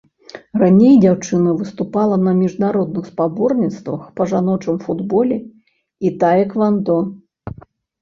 Раней 0.61 0.95
дзяўчына 1.03 1.53
выступала 1.59 2.15
на 2.25 2.33
міжнародных 2.41 3.03
спаборніцтвах 3.13 4.01
па 4.19 4.29
жаночым 4.35 4.83
футболе 4.89 5.41
і 6.09 6.17
таэквандо. 6.29 7.01